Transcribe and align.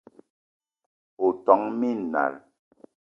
O 1.25 1.29
ton 1.45 1.61
minal 1.79 2.33